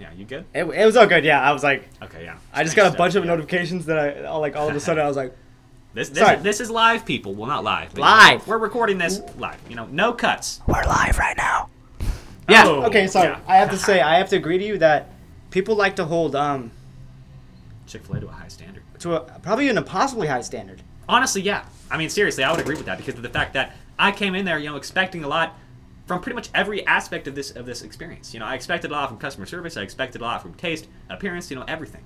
[0.00, 0.46] yeah, you good?
[0.54, 1.24] It, it was all good.
[1.26, 2.36] Yeah, I was like, Okay, yeah.
[2.54, 3.30] I just got a stuff, bunch of yeah.
[3.32, 5.36] notifications that I all like all of a sudden I was like,
[5.96, 6.36] This this, Sorry.
[6.36, 7.34] is, this is live, people.
[7.34, 7.94] Well, not live.
[7.94, 8.46] but, Live.
[8.46, 9.58] We're recording this live.
[9.66, 10.60] You know, no cuts.
[10.66, 11.70] we're live right now.
[12.50, 12.64] Yeah.
[12.66, 12.86] Yeah.
[12.88, 13.06] Okay.
[13.06, 13.30] Sorry.
[13.30, 13.40] Yeah.
[13.48, 15.10] I have to say, I have to agree to you that
[15.50, 16.70] people like to hold um
[17.86, 18.82] Chick Fil A to a high standard.
[18.98, 20.82] to a probably an impossibly high standard.
[21.08, 21.64] Honestly, yeah.
[21.90, 24.34] I mean, seriously, I would agree with that because of the fact that I came
[24.34, 25.58] in there, you know, expecting a lot
[26.04, 28.34] from pretty much every aspect of this of this experience.
[28.34, 29.78] You know, I expected a lot from customer service.
[29.78, 32.04] I expected a lot from taste, appearance, you know, everything.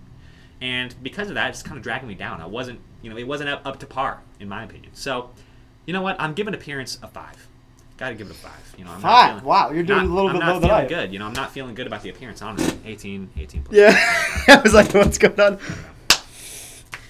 [0.60, 2.40] And because of that, it's kind of dragging me down.
[2.40, 4.90] I wasn't, you know, it wasn't up, up to par in my opinion.
[4.94, 5.30] So,
[5.86, 6.16] you know what?
[6.20, 7.46] I'm giving appearance a five.
[7.96, 8.74] Got to give it a five.
[8.78, 9.28] You know, I'm not Five?
[9.32, 10.88] feeling- Wow, you're doing not- a little I'm bit not lower than feeling I am.
[10.88, 11.12] good.
[11.12, 12.40] You know, I'm not feeling good about the appearance.
[12.42, 13.76] Honestly, 18, 18 plus.
[13.76, 13.90] Yeah.
[14.56, 15.58] I was like, what's going on?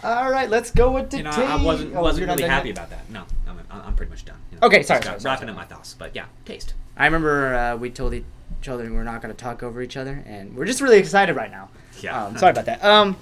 [0.02, 1.30] All right, let's go with the You know.
[1.30, 2.78] I wasn't Oh, wasn't really happy yet?
[2.78, 3.08] about that.
[3.10, 4.36] No, I'm, I'm pretty much done.
[4.50, 4.66] you know.
[4.66, 5.50] Okay, sorry, sorry, sorry, wrapping sorry.
[5.50, 6.72] up my thoughts, but yeah, taste.
[6.96, 8.24] I remember uh, we told each
[8.66, 11.50] other we're not going to talk over each other, and we're just really excited right
[11.50, 11.68] now.
[12.00, 12.24] Yeah.
[12.24, 12.82] Um, sorry about that.
[12.82, 13.16] Um,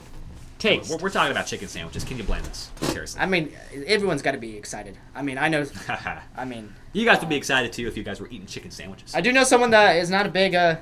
[0.59, 0.91] taste.
[0.91, 2.05] We're, we're talking about chicken sandwiches.
[2.05, 2.71] Can you blame us?
[2.83, 3.21] Seriously.
[3.21, 3.53] I mean,
[3.87, 4.97] everyone's got to be excited.
[5.15, 5.65] I mean, I know.
[6.37, 9.15] I mean, you guys would be excited too if you guys were eating chicken sandwiches.
[9.15, 10.77] I do know someone that is not a big uh,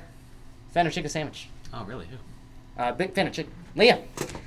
[0.71, 1.49] fan of chicken sandwich.
[1.73, 2.05] oh, really?
[2.07, 2.17] Who?
[2.81, 3.51] Uh, big fan of chicken.
[3.75, 4.01] Liam.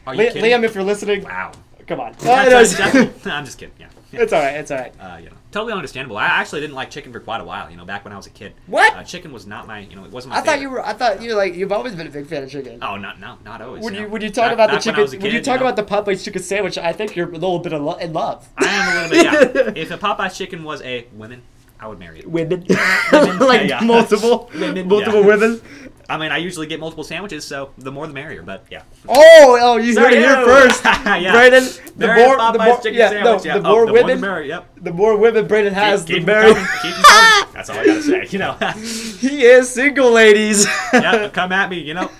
[0.06, 0.44] Are you Li- kidding?
[0.44, 1.52] Liam, if you're listening, Wow.
[1.86, 2.12] come on.
[2.18, 3.32] That's Uh, it is- unacceptable.
[3.32, 3.74] I'm just kidding.
[3.78, 3.86] Yeah.
[4.12, 4.20] yeah.
[4.22, 4.54] it's all right.
[4.56, 4.94] It's all right.
[5.00, 6.16] Uh, you know, totally understandable.
[6.16, 7.70] I actually didn't like chicken for quite a while.
[7.70, 8.54] You know, back when I was a kid.
[8.66, 8.94] What?
[8.94, 9.80] Uh, chicken was not my.
[9.80, 10.40] You know, it wasn't my.
[10.40, 10.84] I thought you were.
[10.84, 11.54] I thought you were like.
[11.54, 12.78] You've always been a big fan of chicken.
[12.82, 13.84] Oh, not no, not always.
[13.84, 14.12] When you you know.
[14.12, 15.76] when you talk about the back when I chicken, when you kid, talk know, about
[15.76, 18.48] the Popeye's chicken sandwich, I think you're a little bit in lo- in love.
[18.56, 19.54] I am a little bit.
[19.54, 19.72] Yeah.
[19.82, 21.42] if a Popeye's chicken was a women,
[21.78, 22.30] I would marry it.
[22.30, 22.66] Women,
[23.12, 23.80] Women, like yeah.
[23.80, 25.26] multiple, Women, multiple yeah.
[25.26, 25.62] women.
[26.10, 28.42] I mean, I usually get multiple sandwiches, so the more the merrier.
[28.42, 28.82] But yeah.
[29.08, 31.32] Oh, oh, you heard it here first, Yeah.
[31.32, 31.94] Brayden.
[31.96, 33.44] The more, the more, chicken yeah, sandwich.
[33.44, 33.58] no, yeah.
[33.58, 34.46] the Oh, more the women, merrier.
[34.46, 34.70] Yep.
[34.82, 36.54] the more women Brayden has, keep, the merrier.
[36.82, 37.54] keep 'em coming.
[37.54, 38.26] That's all I gotta say.
[38.30, 38.52] You know.
[39.20, 40.66] he is single, ladies.
[40.92, 41.78] yeah, come at me.
[41.80, 42.10] You know.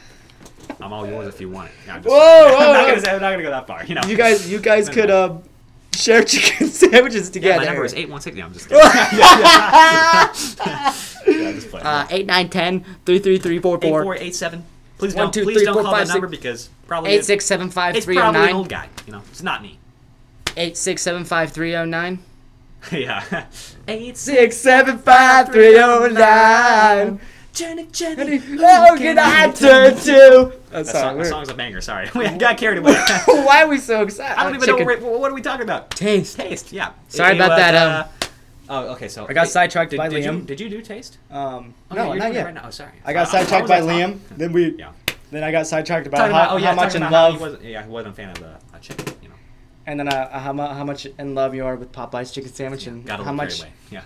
[0.80, 1.74] I'm all yours if you want it.
[1.86, 2.86] Yeah, I'm just- Whoa, I'm not whoa.
[2.90, 3.10] gonna say.
[3.14, 3.84] I'm not gonna go that far.
[3.84, 4.02] You know.
[4.06, 5.42] you guys, you guys could um
[5.94, 7.54] share chicken sandwiches together.
[7.54, 8.36] Yeah, my number is eight one six.
[8.36, 8.84] Yeah, I'm just kidding.
[9.18, 10.32] yeah,
[11.52, 11.74] just.
[11.74, 14.64] Uh, eight nine ten three three three four eight four four eight seven.
[14.98, 15.34] Please One, don't.
[15.34, 17.96] two, please three, don't four, call five, that number because probably eight six seven five
[17.96, 18.88] it's three oh probably an old guy.
[19.06, 19.78] You know, it's not me.
[20.56, 22.18] eight six seven five three oh nine
[22.92, 23.46] yeah.
[23.88, 27.20] Eight six seven five three oh nine.
[27.52, 28.38] Jenny, Jenny.
[28.38, 30.52] How can I turn to?
[30.70, 31.18] That, That's song, sorry.
[31.24, 31.80] that song's a banger.
[31.80, 32.94] Sorry, we got carried away.
[33.26, 34.38] Why are we so excited?
[34.38, 35.90] I don't even know what, what are we talking about.
[35.90, 36.36] Taste.
[36.36, 36.92] Taste, yeah.
[37.08, 38.06] Sorry It about was, that, Uh,
[38.72, 39.08] Oh, okay.
[39.08, 40.46] So I got Hey, sidetracked did, by did You, Liam.
[40.46, 41.18] did you do taste?
[41.28, 42.44] Um, Oh, no, you're not doing yet.
[42.44, 42.62] Right now.
[42.66, 42.92] Oh, sorry.
[43.04, 44.12] I got Uh, sidetracked by Liam.
[44.28, 44.38] talk?
[44.38, 44.92] Then we, Yeah.
[45.32, 47.26] then I got sidetracked about Talking how, about, oh yeah, how much in about how
[47.26, 49.12] he love, wasn't, yeah, he wasn't a fan of the uh, chicken.
[49.22, 49.34] You know,
[49.88, 52.86] and then uh, how, mu- how much in love you are with Popeye's chicken sandwich,
[52.86, 53.72] and got a how much carried away.
[53.90, 54.02] Yeah,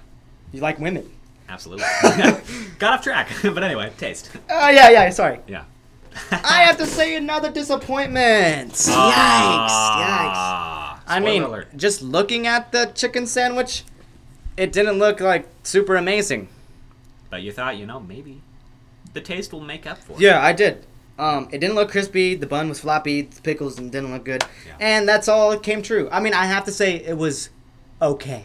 [0.52, 1.10] you like women.
[1.50, 1.84] absolutely.
[2.78, 4.30] got off track, but anyway, taste.
[4.48, 5.10] Oh yeah, yeah.
[5.10, 5.40] Sorry.
[5.46, 5.64] Yeah.
[6.30, 8.72] I have to say another disappointment.
[8.72, 8.88] Yikes!
[8.90, 10.34] Yikes!
[10.36, 11.68] Ah, I mean, alert.
[11.76, 13.84] just looking at the chicken sandwich,
[14.56, 16.48] it didn't look like super amazing.
[17.30, 18.40] but you thought, you know, maybe
[19.12, 20.20] the taste will make up for it.
[20.20, 20.84] Yeah, I did.
[21.18, 22.34] Um, it didn't look crispy.
[22.34, 23.22] The bun was floppy.
[23.22, 24.74] The pickles didn't look good, Yeah.
[24.80, 26.08] and that's all it came true.
[26.10, 27.50] I mean, I have to say it was
[28.02, 28.44] okay.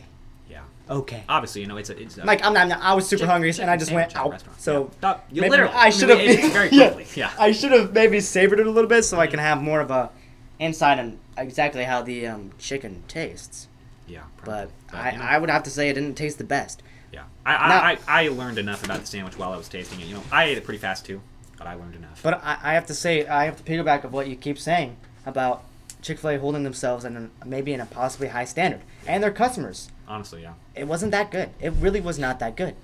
[0.90, 0.96] Yeah.
[0.96, 1.24] Okay.
[1.30, 2.72] Obviously, you know, it's a, it's a Like I'm not.
[2.82, 4.32] I was super Chicken- hungry, and I just went out.
[4.32, 4.60] restaurant.
[4.62, 5.20] So Yeah.
[5.32, 6.20] You maybe literally- I should have.
[6.52, 7.32] very quickly, yeah.
[7.40, 9.92] I should have maybe savored it a little bit so I can have more of
[9.92, 10.10] a
[10.58, 13.68] insight on exactly how the um, chicken tastes.
[14.08, 14.24] yeah.
[14.44, 15.10] But probably.
[15.10, 16.82] I, you know, I would have to say it didn't taste the best.
[17.14, 17.24] yeah.
[17.46, 20.08] I, I, Now- I, I learned enough about the sandwich while I was tasting it.
[20.08, 21.22] You know, I ate it pretty fast too,
[21.58, 22.22] but I learned enough.
[22.24, 24.98] But I, I have to say, I have to piggyback of what you keep saying
[25.26, 25.64] about
[26.02, 29.90] Chick Fil A holding themselves and maybe in a possibly high standard and their customers.
[30.10, 30.54] Honestly, yeah.
[30.76, 31.52] It wasn't that good.
[31.62, 32.76] It really was not that good.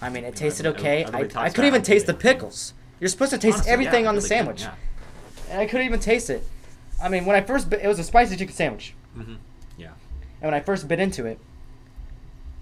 [0.00, 1.34] I mean, it tasted everybody- okay.
[1.36, 2.72] I, I couldn't even taste the pickles.
[3.00, 4.74] You're supposed to taste Honestly, everything yeah, on the really good, sandwich, Yeah.
[5.50, 6.42] and I couldn't even taste it.
[7.00, 9.34] I mean, when I first bit, it was a spicy chicken sandwich, hmm
[9.76, 9.88] Yeah.
[10.40, 11.38] and when I first bit into it,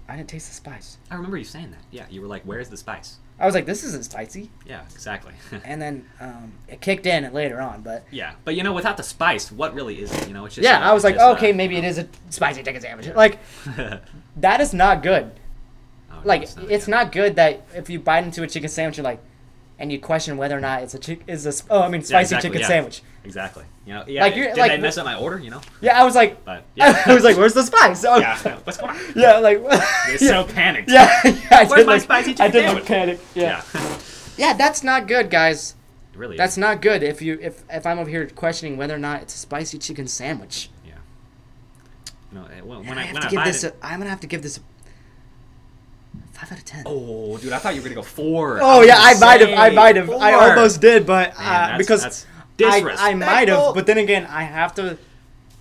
[0.07, 0.97] I didn't taste the spice.
[1.09, 1.79] I remember you saying that.
[1.91, 2.05] Yeah.
[2.09, 4.81] You were like, "Where's the spice?" I was like, "This isn't spicy," Yeah.
[4.93, 5.33] Exactly.
[5.63, 7.81] and then um, it kicked in later on.
[7.83, 8.33] But yeah.
[8.43, 10.27] But you know, without the spice, what really is it?
[10.27, 10.63] You know, it's just.
[10.65, 13.07] yeah, uh, I was like, just, uh, okay, maybe it is a spicy chicken sandwich.
[13.15, 13.39] Like
[14.37, 15.31] that is not good.
[16.11, 16.95] oh, no, Like it's it's yeah.
[16.95, 19.23] not good that if you bite into a chicken sandwich, you're like,
[19.79, 22.01] and you question whether or not it's a chick is a sp- oh I mean
[22.01, 22.67] Yeah, spicy exactly, chicken yeah.
[22.67, 23.01] sandwich.
[23.23, 23.65] Exactly.
[23.85, 24.21] You know, yeah.
[24.23, 25.37] Like, you're- did like, they mess up my order?
[25.39, 25.61] You know.
[25.81, 27.01] Yeah, I was like, But yeah.
[27.05, 28.03] I was like, where's the spice?
[28.05, 28.39] Oh, yeah.
[28.43, 28.49] I.
[28.63, 28.97] What's going on?
[29.15, 30.17] yeah, like You're yeah.
[30.17, 30.89] so panicked.
[30.89, 32.85] Yeah, yeah, I Where's my look, spicy I chicken did sandwich?
[32.85, 33.23] panicked.
[33.35, 33.61] Yeah.
[33.73, 33.97] Yeah.
[34.37, 35.75] yeah, that's not good, guys.
[36.13, 36.37] it really.
[36.37, 36.57] That's is.
[36.57, 37.03] not good.
[37.03, 40.07] If you if if I'm over here questioning whether or not it's a spicy chicken
[40.07, 40.93] sandwich, Yeah.
[42.31, 43.63] You know, eh, when, when I I have when to I give this.
[43.63, 43.75] it.
[43.81, 44.61] A, I'm gonna have to give this a
[46.37, 46.83] five out of ten.
[46.85, 48.59] Oh, dude, I thought you were gonna go four.
[48.61, 49.57] Oh was yeah, I might have.
[49.57, 50.09] I might have.
[50.09, 50.41] I four.
[50.49, 53.15] almost did, but Man, uh, that's- because that's I, I disrespectful.
[53.19, 53.73] might have.
[53.75, 54.97] But then again, I have to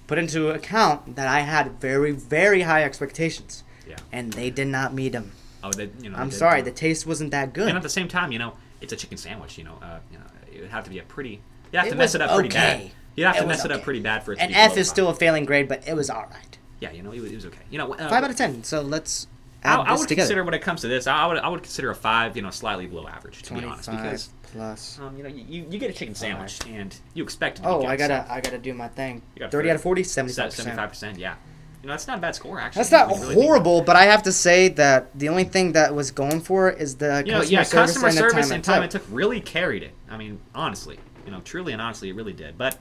[0.06, 3.96] put into account that I had very, very high expectations, Yeah.
[4.12, 5.32] and they did not meet them.
[5.64, 6.16] Oh, they, you know.
[6.16, 6.66] I'm they sorry, not.
[6.66, 7.68] the taste wasn't that good.
[7.68, 9.58] And at the same time, you know, it's a chicken sandwich.
[9.58, 11.40] You know, uh, you know, it would have to be a pretty.
[11.72, 12.76] You have It to mess was it up pretty bad.
[12.76, 12.92] okay.
[13.16, 13.84] You have It to was mess it up okay.
[13.84, 14.94] pretty bad for it to An be F below is five.
[14.94, 16.58] still a failing grade, but it was all right.
[16.80, 17.58] Yeah, you know, it was, it was okay.
[17.70, 18.62] You know, uh, Five out of ten.
[18.62, 19.26] So let's
[19.66, 20.26] I, I would together.
[20.26, 22.36] consider when it comes to this, I would I would consider a five.
[22.36, 24.98] You know, slightly below average to be honest, because plus.
[25.00, 27.88] um, you know, you, you get a chicken sandwich and you expect to Oh, good,
[27.88, 29.22] I gotta, so I gotta do my thing.
[29.50, 31.18] Thirty out of 40, 75 percent.
[31.18, 31.34] yeah.
[31.82, 32.80] You know, that's not a bad score actually.
[32.80, 33.44] That's not really think about it.
[33.44, 36.80] horrible, but I have to say that the only thing that was going for it
[36.80, 39.02] is the You know, customer yeah, service customer and service time and it time took.
[39.02, 39.92] it took really carried it.
[40.10, 42.58] I mean, honestly, you know, truly and honestly, it really did.
[42.58, 42.78] But,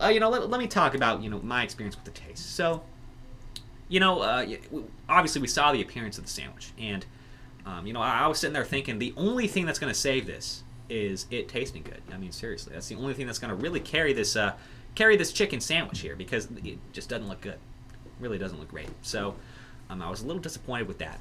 [0.00, 2.54] uh, you know, let, let me talk about you know my experience with the taste.
[2.56, 2.82] So,
[3.92, 4.46] you know, uh,
[5.06, 7.04] obviously we saw the appearance of the sandwich, and
[7.66, 9.98] um, you know, I, I was sitting there thinking the only thing that's going to
[9.98, 12.00] save this is it tasting good.
[12.10, 14.54] I mean, seriously, that's the only thing that's going to really carry this uh,
[14.94, 17.58] carry this chicken sandwich here because it just doesn't look good.
[18.18, 18.88] really doesn't look great.
[19.02, 19.34] So,
[19.90, 21.20] um, I was a little disappointed with that.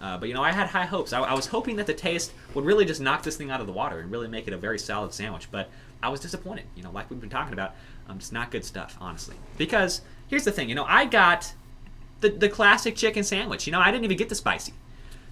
[0.00, 1.12] Uh, but you know, I had high hopes.
[1.12, 3.68] I, I was hoping that the taste would really just knock this thing out of
[3.68, 5.48] the water and really make it a very solid sandwich.
[5.52, 5.70] But
[6.02, 6.64] I was disappointed.
[6.74, 7.76] You know, like we've been talking about,
[8.08, 9.36] um, not good stuff, honestly.
[9.56, 10.68] Because here's the thing.
[10.68, 11.52] You know, I got
[12.20, 13.66] the the classic chicken sandwich.
[13.66, 14.72] You know, I didn't even get the spicy.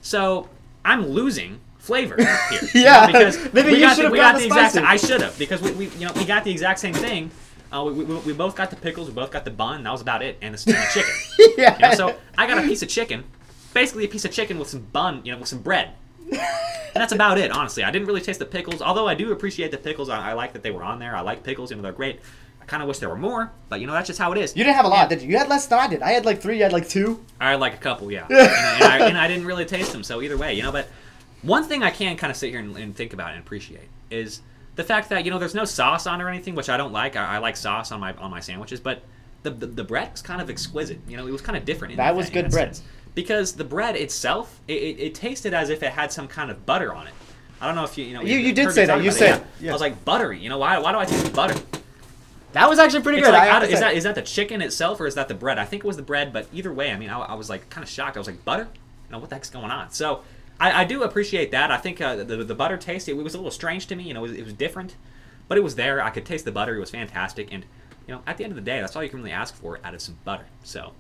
[0.01, 0.49] So
[0.85, 2.39] I'm losing flavor here.
[2.51, 4.73] you know, Yeah, because maybe we you got should've we got the the exact.
[4.73, 4.87] spicy.
[4.87, 7.31] I should have because we, we you know we got the exact same thing.
[7.71, 9.09] Uh, we, we, we both got the pickles.
[9.09, 9.83] We both got the bun.
[9.83, 10.39] That was about it.
[10.41, 11.55] And the, and the chicken.
[11.59, 11.75] yeah.
[11.77, 13.25] You know, so I got a piece of chicken,
[13.75, 15.91] basically a piece of chicken with some bun, you know, with some bread.
[16.95, 17.85] And that's about it, honestly.
[17.85, 20.09] I didn't really taste the pickles, although I do appreciate the pickles.
[20.09, 21.15] I, I like that they were on there.
[21.15, 22.19] I like pickles, you know, they're great.
[22.69, 24.55] I kind of wish there were more, but you know, that's just how it is.
[24.55, 25.31] you didn't have a lot, And did you?
[25.31, 26.03] You had less than I did.
[26.03, 26.59] I had like three.
[26.59, 27.25] You had like two.
[27.41, 28.27] I had like a couple, yeah.
[28.31, 30.71] and, I, and, I, and I didn't really taste them, so either way, you know,
[30.71, 30.87] but
[31.41, 34.43] one thing I can kind of sit here and, and think about and appreciate is
[34.77, 37.17] the fact that, you know, there's no sauce on or anything, which I don't like.
[37.17, 39.03] I, I like sauce on my on my sandwiches, but
[39.45, 40.99] the, the, the bread was kind of exquisite.
[41.09, 41.93] You know, it was kind of different.
[41.93, 42.77] In That was good bread.
[42.77, 42.83] sense.
[43.15, 46.67] Because the bread itself, it, it, it tasted as if it had some kind of
[46.67, 47.15] butter on it.
[47.63, 48.21] I don't know if you, you know.
[48.21, 49.03] You- you did say that.
[49.03, 49.45] You it, said- yeah.
[49.61, 49.71] yeah.
[49.71, 50.39] I was like, buttery.
[50.39, 51.59] You know, why, why do I taste butter?
[52.53, 53.35] That was actually pretty It's good.
[53.35, 55.59] like, I I is that is that the chicken itself or is that the bread?
[55.59, 57.69] I think it was the bread, but either way, I mean, I, I was like
[57.71, 58.17] kind of shocked.
[58.17, 58.69] I was like, butter?
[58.73, 59.91] You know, what the heck's going on?
[59.91, 60.23] So
[60.61, 61.71] I, I do appreciate that.
[61.71, 64.05] I think uh, the the butter taste it, was a little strange to me.
[64.05, 64.97] You know, it was, it was different,
[65.47, 66.03] but it was there.
[66.03, 66.75] I could taste the butter.
[66.75, 67.65] It was fantastic, and
[68.07, 69.79] you know, at the end of the day, that's all you can really ask for
[69.85, 70.47] out of some butter.
[70.65, 70.93] So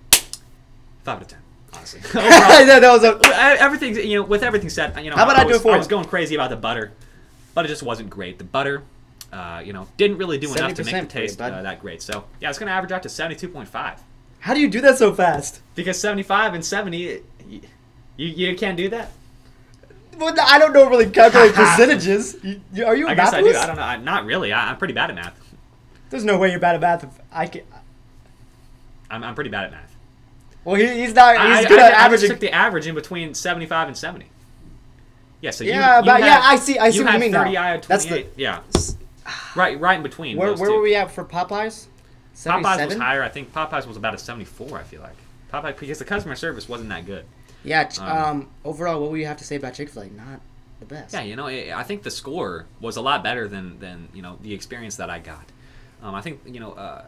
[1.04, 1.40] five out of ten.
[1.72, 2.00] honestly.
[2.08, 2.20] Overall,
[2.66, 3.18] that was a.
[3.60, 5.78] everything you know, with everything said, you know, How about I do it for I
[5.78, 6.92] was going crazy about the butter,
[7.54, 8.38] but it just wasn't great.
[8.38, 8.82] The butter,
[9.32, 12.02] uh, you know, didn't really do enough to make the taste uh, that great.
[12.02, 14.00] So yeah, it's gonna average out to seventy-two point five
[14.40, 15.60] How do you do that so fast?
[15.74, 17.60] because seventy-five and seventy, you,
[18.16, 19.12] you, can't do that.
[20.16, 22.36] Well, I don't know really calculate percentages.
[22.42, 23.54] You, you, are you a I guess I do.
[23.54, 23.82] I don't know.
[23.82, 24.52] I, not really.
[24.52, 25.38] I, I'm pretty bad at math.
[26.10, 27.04] There's no way you're bad at math.
[27.04, 27.62] If I can.
[29.10, 29.94] I'm, I'm pretty bad at math.
[30.64, 31.34] Well, he, he's not.
[31.34, 32.28] He's I, good I, at I just averaging.
[32.30, 34.26] took the average in between 75 and 70.
[35.40, 37.20] Yeah, so you, Yeah, you but had- yeah, I see- I see you what you
[37.20, 37.44] mean now.
[37.44, 38.30] 30, I had That's the- 28.
[38.36, 38.60] yeah,
[39.56, 40.36] right, right in between.
[40.36, 40.76] where those where two.
[40.76, 41.86] were we at for Popeyes?
[42.34, 43.22] Popeyes was higher.
[43.22, 44.78] I think Popeyes was about a 74.
[44.78, 45.16] I feel like
[45.52, 47.24] Popeyes because the customer service wasn't that good.
[47.64, 47.84] Yeah.
[47.84, 50.06] ch- Um, Um, Overall, what would you have to say about Chick Fil A?
[50.06, 50.40] Not
[50.80, 51.12] the best.
[51.12, 54.22] Yeah, you know, I I think the score was a lot better than than you
[54.22, 55.46] know the experience that I got.
[56.02, 57.02] Um, I think you know, uh,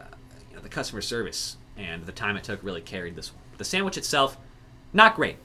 [0.49, 3.41] you know the customer service and the time it took really carried this one.
[3.57, 4.37] The sandwich itself,
[4.91, 5.37] not great.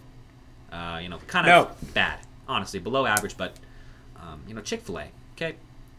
[0.73, 3.37] Uh, you know, kind of bad, honestly, below average.
[3.37, 3.55] But
[4.21, 5.05] um, you know, Chick Fil A,
[5.37, 5.55] okay,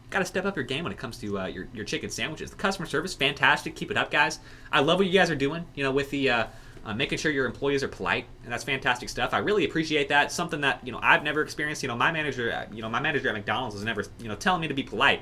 [0.10, 2.50] got to step up your game when it comes to uh, your your chicken sandwiches.
[2.52, 3.76] The customer service, fantastic.
[3.76, 4.40] Keep it up, guys.
[4.72, 5.66] I love what you guys are doing.
[5.76, 6.48] You know, with the uh,
[6.86, 9.34] uh, making sure your employees are polite, and that's fantastic stuff.
[9.34, 10.32] I really appreciate that.
[10.32, 11.84] Something that you know I've never experienced.
[11.84, 14.36] You know, my manager, uh, you know, my manager at McDonald's was never you know
[14.36, 15.22] telling me to be polite.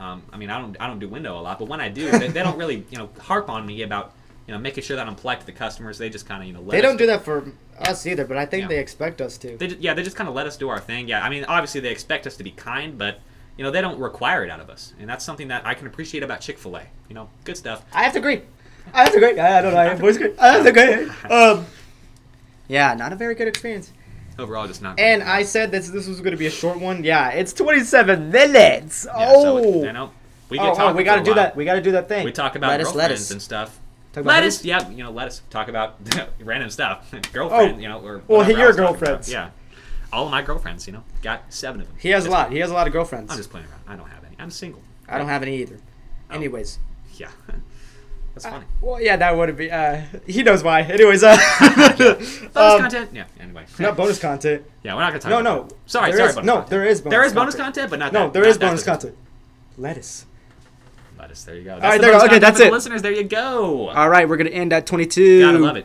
[0.00, 2.10] Um, I mean, I don't I don't do window a lot, but when I do,
[2.10, 4.12] they, they don't really you know harp on me about
[4.48, 5.98] you know making sure that I'm polite to the customers.
[5.98, 8.36] They just kind of you know let They don't do that for us either, but
[8.36, 8.68] I think Yeah.
[8.68, 9.56] they expect us to.
[9.56, 11.06] they yeah, they just kind of let us do our thing.
[11.08, 13.20] Yeah, I mean, obviously they expect us to be kind, but
[13.56, 15.86] you know they don't require it out of us, and that's something that I can
[15.86, 16.82] appreciate about Chick Fil A.
[17.08, 17.84] You know, good stuff.
[17.92, 18.42] I have to agree.
[18.92, 19.38] I have to agree.
[19.38, 19.80] I don't know.
[19.80, 20.32] I have voice agree.
[20.38, 21.30] I have to agree.
[21.30, 21.66] Um,
[22.68, 23.92] yeah, not a very good experience.
[24.38, 24.98] Overall, just not.
[24.98, 27.04] And I said this this was going to be a short one.
[27.04, 29.06] Yeah, it's 27 minutes.
[29.06, 29.84] yeah, so it- oh.
[29.84, 30.10] you know,
[30.48, 31.54] we oh, get oh, talking we got to do that.
[31.56, 32.24] We got to do that thing.
[32.24, 33.30] We talk about lettuce, girlfriends lettuce.
[33.30, 33.80] and stuff.
[34.12, 35.42] Talk about Lettuce, yeah, you know, lettuce.
[35.50, 35.96] Talk about
[36.40, 37.12] random stuff.
[37.32, 37.80] Girlfriend, Oh.
[37.80, 38.98] you know, or Well, your else talking about.
[39.00, 39.32] girlfriends.
[39.32, 39.50] Yeah,
[40.14, 41.96] all of my girlfriends, you know, got seven of them.
[41.98, 42.52] He has a lot.
[42.52, 43.30] He has a lot of girlfriends.
[43.30, 43.80] I'm just playing around.
[43.88, 44.36] I don't have any.
[44.38, 44.80] I'm single.
[45.08, 45.78] I don't have any either.
[46.30, 46.34] Oh.
[46.34, 46.78] Anyways.
[47.16, 47.28] Yeah,
[48.34, 48.64] that's Uh, funny.
[48.80, 49.70] well, yeah, that would be.
[49.70, 50.80] Uh, he knows why.
[50.82, 51.36] Anyways, uh,
[51.98, 53.10] Bonus um, content.
[53.12, 53.24] Yeah.
[53.40, 53.66] Anyway.
[53.78, 54.64] Not bonus content.
[54.82, 55.30] Yeah, we're not gonna talk.
[55.30, 55.62] No, no.
[55.64, 55.74] that.
[55.86, 56.30] Sorry, There sorry.
[56.30, 56.70] is- no, content.
[56.70, 57.74] there is bonus There is bonus content.
[57.74, 58.32] content, but not No, that.
[58.32, 59.16] there not is bonus content.
[59.76, 60.26] Lettuce.
[61.18, 61.44] Lettuce.
[61.44, 61.72] There you go.
[61.72, 62.24] right, That's the there you go.
[62.26, 62.72] Okay, that's it.
[62.72, 63.88] Listeners, there you go.
[63.90, 65.40] All right, we're gonna end at 22.
[65.40, 65.82] Gotta love it.